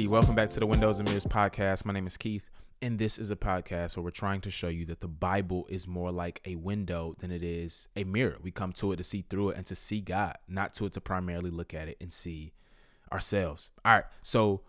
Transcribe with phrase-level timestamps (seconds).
[0.00, 0.08] 360.
[0.08, 1.84] Welcome back to the Windows and Mirrors podcast.
[1.84, 2.48] My name is Keith,
[2.80, 5.86] and this is a podcast where we're trying to show you that the Bible is
[5.86, 8.38] more like a window than it is a mirror.
[8.40, 10.94] We come to it to see through it and to see God, not to it
[10.94, 12.52] to primarily look at it and see
[13.12, 13.72] ourselves.
[13.84, 14.62] All right, so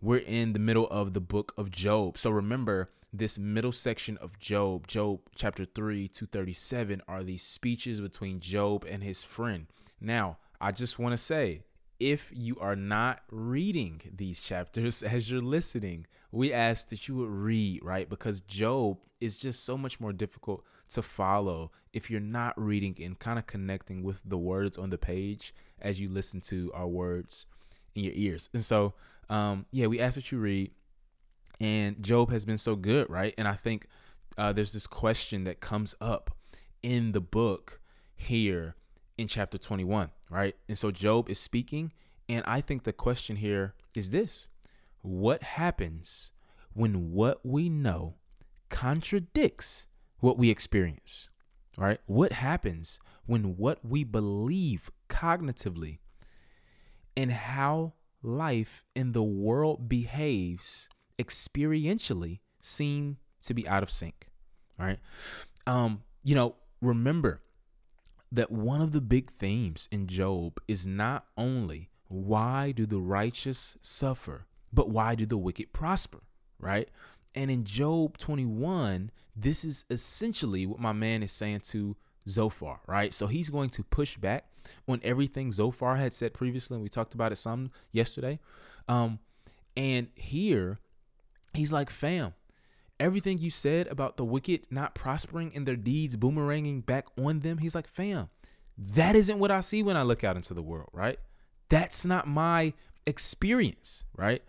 [0.00, 2.16] we're in the middle of the book of Job.
[2.16, 8.00] So remember, this middle section of Job, Job chapter 3 to 37, are these speeches
[8.00, 9.66] between Job and his friend.
[10.00, 11.62] Now, I just want to say,
[11.98, 17.30] if you are not reading these chapters as you're listening, we ask that you would
[17.30, 18.08] read, right?
[18.08, 23.18] Because Job is just so much more difficult to follow if you're not reading and
[23.18, 27.46] kind of connecting with the words on the page as you listen to our words
[27.94, 28.48] in your ears.
[28.52, 28.94] And so,
[29.28, 30.70] um, yeah, we ask that you read.
[31.58, 33.34] And Job has been so good, right?
[33.38, 33.86] And I think
[34.36, 36.36] uh, there's this question that comes up
[36.82, 37.80] in the book
[38.14, 38.74] here
[39.18, 40.56] in chapter 21, right?
[40.68, 41.92] And so Job is speaking.
[42.28, 44.48] And I think the question here is this
[45.02, 46.32] What happens
[46.72, 48.16] when what we know
[48.68, 49.88] contradicts
[50.20, 51.28] what we experience,
[51.76, 52.00] right?
[52.06, 55.98] What happens when what we believe cognitively
[57.16, 64.28] and how life in the world behaves experientially seem to be out of sync,
[64.78, 64.98] right?
[65.66, 67.42] Um, you know, remember
[68.32, 73.76] that one of the big themes in Job is not only why do the righteous
[73.80, 76.22] suffer, but why do the wicked prosper,
[76.58, 76.88] right?
[77.34, 81.96] And in Job 21, this is essentially what my man is saying to
[82.28, 83.12] Zophar, right?
[83.12, 84.46] So he's going to push back
[84.88, 88.40] on everything Zophar had said previously, and we talked about it some yesterday.
[88.88, 89.18] Um,
[89.76, 90.80] and here
[91.52, 92.34] he's like, fam,
[92.98, 97.58] everything you said about the wicked not prospering and their deeds boomeranging back on them,
[97.58, 98.28] he's like, fam,
[98.78, 101.18] that isn't what I see when I look out into the world, right?
[101.68, 102.72] That's not my
[103.06, 104.42] experience, right?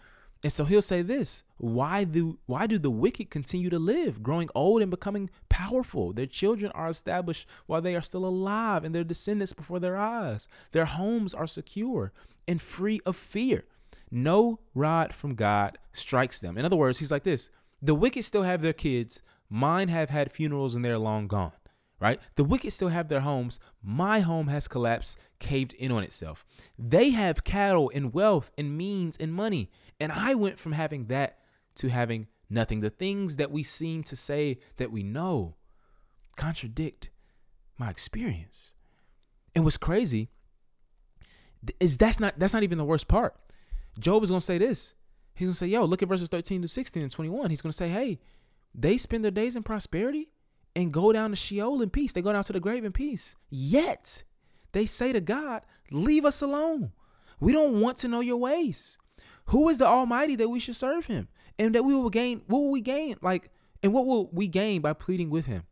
[0.44, 4.50] And so he'll say this why do why do the wicked continue to live, growing
[4.54, 6.14] old and becoming powerful?
[6.14, 10.48] Their children are established while they are still alive, and their descendants before their eyes.
[10.72, 12.14] Their homes are secure
[12.48, 13.66] and free of fear.
[14.12, 16.58] No rod from God strikes them.
[16.58, 17.50] In other words, he's like this
[17.82, 21.54] the wicked still have their kids, mine have had funerals and they're long gone
[22.00, 22.20] right?
[22.36, 23.60] The wicked still have their homes.
[23.82, 26.46] My home has collapsed, caved in on itself.
[26.78, 29.70] They have cattle and wealth and means and money.
[30.00, 31.40] And I went from having that
[31.76, 32.82] to having nothing.
[32.82, 35.56] The things that we seem to say that we know
[36.36, 37.10] contradict
[37.78, 38.74] my experience.
[39.56, 40.30] And what's crazy
[41.80, 43.36] is that's not that's not even the worst part.
[44.00, 44.94] Job is gonna say this.
[45.38, 47.50] He's gonna say, yo, look at verses 13 to 16 and 21.
[47.50, 48.20] He's gonna say, hey,
[48.74, 50.30] they spend their days in prosperity
[50.76, 52.14] and go down to Sheol in peace.
[52.14, 53.36] They go down to the grave in peace.
[53.50, 54.24] Yet
[54.72, 55.62] they say to God,
[55.92, 56.92] Leave us alone.
[57.40, 58.98] We don't want to know your ways.
[59.48, 61.30] Who is the Almighty that we should serve him?
[61.58, 63.16] And that we will gain, what will we gain?
[63.22, 63.50] Like,
[63.82, 65.64] and what will we gain by pleading with him?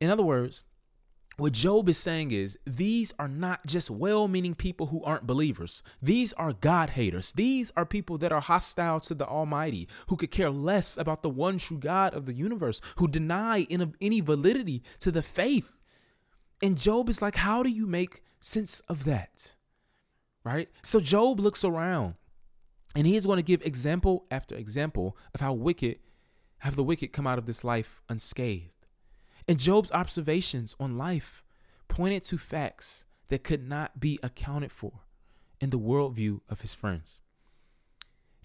[0.00, 0.64] In other words,
[1.38, 5.84] what Job is saying is these are not just well meaning people who aren't believers.
[6.02, 7.32] These are God haters.
[7.32, 11.30] These are people that are hostile to the Almighty, who could care less about the
[11.30, 13.68] one true God of the universe, who deny
[14.00, 15.80] any validity to the faith.
[16.60, 19.54] And Job is like, how do you make sense of that?
[20.42, 20.68] Right?
[20.82, 22.14] So Job looks around
[22.96, 26.00] and he is going to give example after example of how wicked
[26.58, 28.72] have the wicked come out of this life unscathed.
[29.48, 31.42] And Job's observations on life
[31.88, 35.00] pointed to facts that could not be accounted for
[35.60, 37.20] in the worldview of his friends.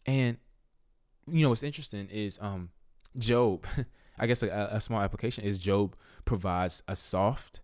[0.06, 0.38] And
[1.28, 2.70] you know what's interesting is um
[3.18, 3.66] Job,
[4.20, 7.62] I guess a, a small application is Job provides a soft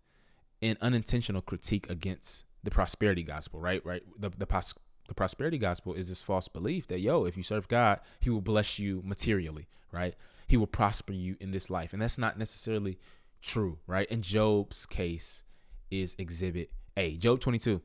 [0.61, 3.83] and unintentional critique against the prosperity gospel, right?
[3.85, 4.03] Right.
[4.17, 4.75] The the pos-
[5.07, 8.41] the prosperity gospel is this false belief that yo, if you serve God, He will
[8.41, 10.15] bless you materially, right?
[10.47, 12.99] He will prosper you in this life, and that's not necessarily
[13.41, 14.07] true, right?
[14.09, 15.43] And Job's case
[15.91, 17.81] is exhibit A, Job 22.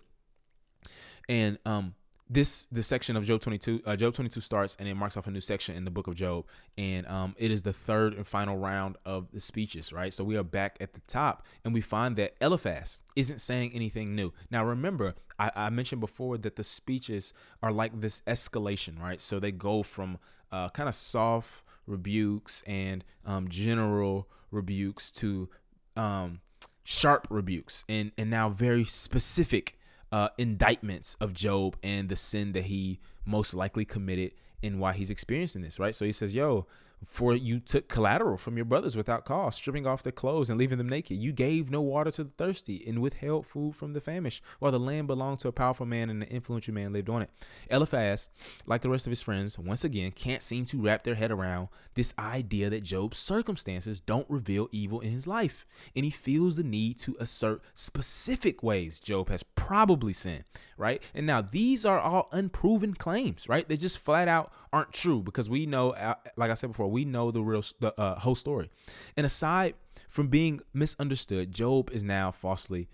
[1.29, 1.95] And um
[2.29, 5.31] this this section of Job 22 uh, Job 22 starts and it marks off a
[5.31, 6.47] new section in the book of Job
[6.79, 10.37] and um it is the third and final round of the speeches right so we
[10.37, 14.65] are back at the top and we find that Eliphaz isn't saying anything new now
[14.65, 19.53] remember I, I mentioned before that the speeches are like this escalation right so they
[19.53, 20.19] go from
[20.51, 25.49] uh, kind of soft rebukes and um, general rebukes to
[25.97, 26.41] um,
[26.85, 29.79] sharp rebukes and and now very specific
[30.13, 35.11] uh, indictments of Job and the sin that he most likely committed and why he's
[35.11, 35.95] experiencing this, right?
[35.95, 36.67] So he says, "Yo,
[37.07, 40.79] For you took collateral from your brothers without cause, stripping off their clothes and leaving
[40.79, 41.17] them naked.
[41.17, 44.79] You gave no water to the thirsty and withheld food from the famished, while the
[44.79, 47.31] land belonged to a powerful man and an influential man lived on it.
[47.71, 48.29] Eliphaz,
[48.67, 51.69] like the rest of his friends, once again can't seem to wrap their head around
[51.95, 55.67] this idea that Job's circumstances don't reveal evil in his life.
[55.95, 60.45] And he feels the need to assert specific ways Job has probably sinned,
[60.77, 61.03] right?
[61.15, 63.67] And now these are all unproven claims, right?
[63.67, 67.05] They're just flat out aren't true because we know, uh, like I said before, we
[67.05, 68.71] know the real the uh, whole story.
[69.17, 69.75] And aside
[70.09, 72.89] from being misunderstood, Job is now falsely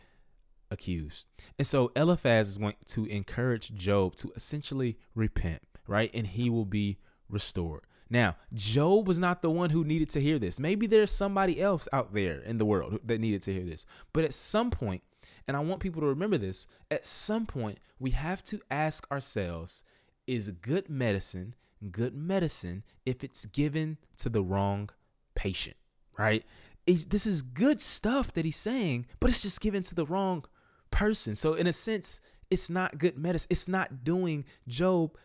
[0.71, 1.27] accused.
[1.59, 6.11] And so Eliphaz is going to encourage Job to essentially repent, right?
[6.13, 6.99] And he will be
[7.31, 7.83] restored.
[8.11, 10.61] Now, Job was not the one who needed to hear this.
[10.61, 13.87] Maybe there's somebody else out there in the world that needed to hear this.
[14.13, 15.03] But at some point,
[15.49, 19.83] and I want people to remember this, at some point, we have to ask ourselves
[20.27, 21.55] is good medicine
[21.91, 24.91] good medicine if it's given to the wrong
[25.35, 25.77] patient,
[26.19, 26.45] right?
[26.87, 30.45] This is good stuff that he's saying, but it's just given to the wrong
[30.91, 31.35] person.
[31.35, 33.49] So, in a sense, it's not good medicine.
[33.51, 35.17] It's not doing Job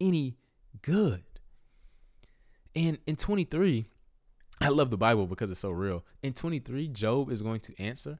[0.00, 0.38] any
[0.82, 1.22] good.
[2.74, 3.86] And in 23,
[4.62, 6.04] I love the Bible because it's so real.
[6.22, 8.18] In 23, Job is going to answer,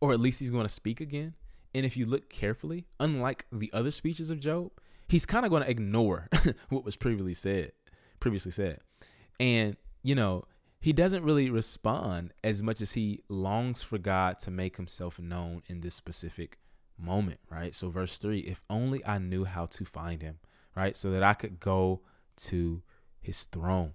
[0.00, 1.34] or at least he's going to speak again.
[1.74, 4.70] And if you look carefully, unlike the other speeches of Job,
[5.08, 6.28] he's kind of going to ignore
[6.68, 7.72] what was previously said,
[8.20, 8.80] previously said.
[9.40, 10.44] And, you know,
[10.80, 15.62] he doesn't really respond as much as he longs for God to make himself known
[15.66, 16.58] in this specific
[16.98, 17.74] moment, right?
[17.74, 20.38] So verse 3, if only I knew how to find him,
[20.76, 20.96] right?
[20.96, 22.02] So that I could go
[22.36, 22.82] to
[23.20, 23.94] his throne.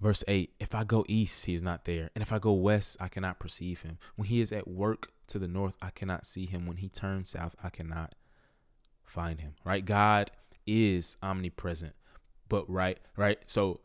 [0.00, 2.10] Verse 8 If I go east, he is not there.
[2.14, 3.98] And if I go west, I cannot perceive him.
[4.16, 6.66] When he is at work to the north, I cannot see him.
[6.66, 8.14] When he turns south, I cannot
[9.04, 9.54] find him.
[9.64, 9.84] Right?
[9.84, 10.30] God
[10.66, 11.94] is omnipresent.
[12.48, 13.38] But right, right?
[13.46, 13.80] So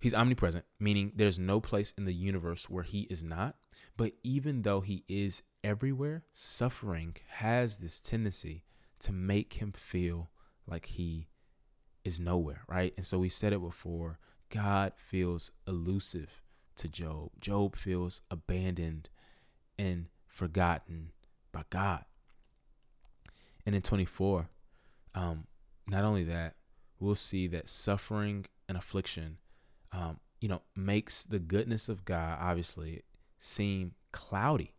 [0.00, 3.56] he's omnipresent, meaning there's no place in the universe where he is not.
[3.96, 8.64] But even though he is everywhere, suffering has this tendency
[9.00, 10.30] to make him feel
[10.66, 11.28] like he
[12.04, 12.94] is nowhere, right?
[12.96, 14.18] And so we said it before
[14.50, 16.42] God feels elusive
[16.76, 17.30] to Job.
[17.40, 19.08] Job feels abandoned
[19.78, 21.12] and forgotten
[21.52, 22.04] by God.
[23.66, 24.48] And in 24,
[25.18, 25.46] um,
[25.86, 26.54] not only that,
[27.00, 29.38] we'll see that suffering and affliction,
[29.92, 33.02] um, you know, makes the goodness of God obviously
[33.38, 34.74] seem cloudy,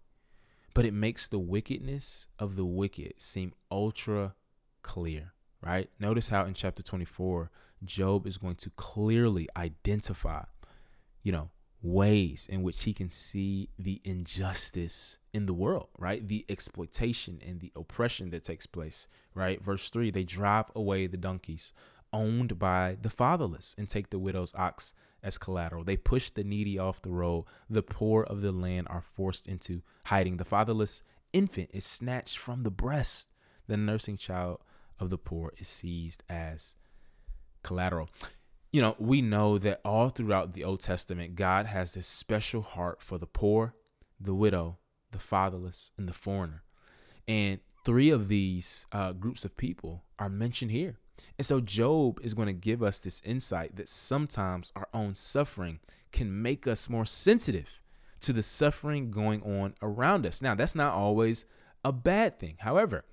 [0.74, 4.36] but it makes the wickedness of the wicked seem ultra
[4.82, 5.90] clear right?
[6.00, 7.50] Notice how in chapter 24,
[7.84, 10.44] Job is going to clearly identify,
[11.24, 11.50] you know,
[11.82, 16.28] ways in which he can see the injustice in the world, right?
[16.28, 19.64] The exploitation and the oppression that takes place, right?
[19.64, 21.74] Verse 3 they drive away the donkeys
[22.12, 24.94] owned by the fatherless and take the widow's ox
[25.24, 25.84] as collateral.
[25.84, 27.46] They push the needy off the road.
[27.70, 30.38] The poor of the land are forced into hiding.
[30.38, 31.04] The fatherless
[31.34, 33.30] infant is snatched from the breast.
[33.68, 34.62] The nursing child
[35.00, 36.76] of the poor is seized as
[37.64, 38.10] collateral.
[38.72, 43.02] You know, we know that all throughout the Old Testament, God has this special heart
[43.02, 43.74] for the poor,
[44.20, 44.78] the widow,
[45.12, 46.64] the fatherless, and the foreigner.
[47.28, 51.00] And three of these uh, groups of people are mentioned here.
[51.38, 55.80] And so Job is going to give us this insight that sometimes our own suffering
[56.12, 57.80] can make us more sensitive
[58.22, 60.42] to the suffering going on around us.
[60.42, 61.46] Now, that's not always
[61.84, 62.58] a bad thing.
[62.60, 63.06] However,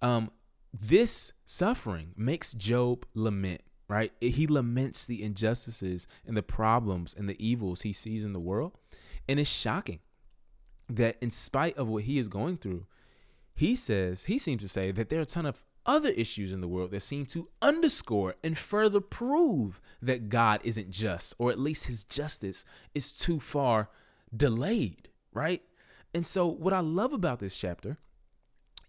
[0.00, 0.30] um,
[0.72, 4.12] this suffering makes Job lament, right?
[4.20, 8.78] He laments the injustices and the problems and the evils he sees in the world.
[9.28, 9.98] And it's shocking
[10.88, 12.86] that, in spite of what he is going through,
[13.52, 16.60] he says, he seems to say that there are a ton of other issues in
[16.60, 21.58] the world that seem to underscore and further prove that God isn't just, or at
[21.58, 23.88] least his justice is too far
[24.34, 25.62] delayed, right?
[26.14, 27.98] And so, what I love about this chapter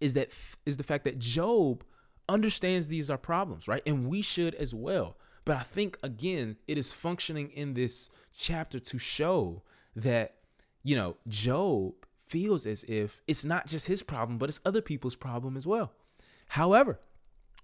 [0.00, 0.32] is that
[0.64, 1.82] is the fact that Job
[2.28, 3.82] understands these are problems, right?
[3.86, 5.16] And we should as well.
[5.44, 9.62] But I think again, it is functioning in this chapter to show
[9.96, 10.36] that
[10.82, 11.94] you know, Job
[12.26, 15.92] feels as if it's not just his problem, but it's other people's problem as well.
[16.48, 16.98] However,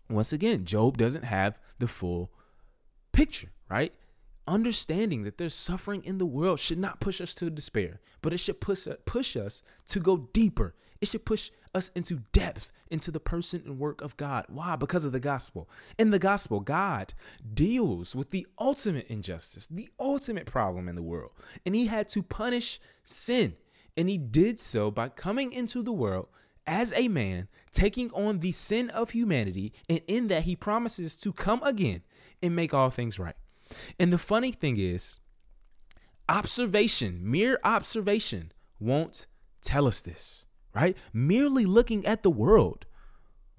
[0.09, 2.31] once again, Job doesn't have the full
[3.13, 3.93] picture, right?
[4.49, 8.39] Understanding that there's suffering in the world should not push us to despair, but it
[8.39, 10.75] should push push us to go deeper.
[11.01, 14.47] It should push us into depth into the person and work of God.
[14.49, 14.77] Why?
[14.77, 15.69] Because of the gospel.
[15.99, 17.15] In the gospel, God
[17.55, 21.33] deals with the ultimate injustice, the ultimate problem in the world,
[21.65, 23.55] and he had to punish sin.
[23.97, 26.29] And he did so by coming into the world
[26.67, 31.33] as a man, taking on the sin of humanity, and in that he promises to
[31.33, 32.03] come again
[32.43, 33.35] and make all things right.
[33.99, 35.21] And the funny thing is,
[36.29, 39.27] observation, mere observation, won't
[39.63, 40.97] tell us this, right?
[41.13, 42.87] Merely looking at the world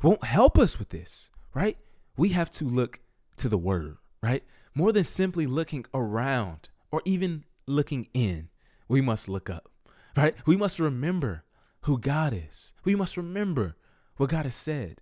[0.02, 1.78] won't help us with this, right?
[2.16, 3.00] We have to look
[3.38, 4.44] to the word, right?
[4.74, 8.50] More than simply looking around or even looking in,
[8.88, 9.70] we must look up,
[10.16, 10.36] right?
[10.46, 11.44] We must remember
[11.82, 12.74] who God is.
[12.84, 13.76] We must remember
[14.18, 15.02] what God has said.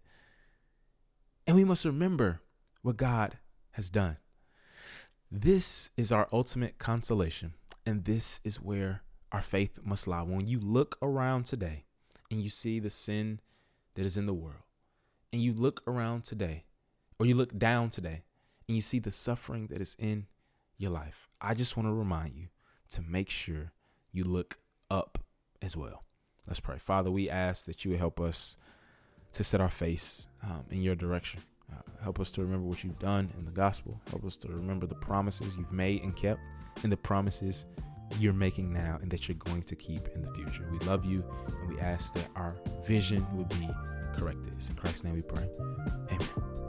[1.46, 2.42] And we must remember
[2.82, 3.38] what God
[3.72, 4.18] has done.
[5.32, 7.54] This is our ultimate consolation.
[7.86, 10.22] And this is where our faith must lie.
[10.22, 11.86] When you look around today
[12.32, 13.40] and you see the sin
[13.96, 14.64] that is in the world,
[15.34, 16.64] and you look around today,
[17.20, 18.24] or you look down today,
[18.68, 20.28] and you see the suffering that is in
[20.78, 22.48] your life, I just want to remind you
[22.90, 23.72] to make sure
[24.12, 25.20] you look up
[25.62, 26.04] as well.
[26.48, 26.78] Let's pray.
[26.78, 28.58] Father, we ask that you help us
[29.34, 31.42] to set our face um, in your direction.
[31.72, 34.00] Uh, help us to remember what you've done in the gospel.
[34.10, 36.40] Help us to remember the promises you've made and kept,
[36.84, 37.66] and the promises
[38.20, 40.68] you're making now and that you're going to keep in the future.
[40.72, 41.24] We love you,
[41.62, 42.56] and we ask that our
[42.86, 43.70] vision would be
[44.18, 44.54] corrected.
[44.56, 45.48] It's in Christ's name we pray.
[46.12, 46.67] Amen.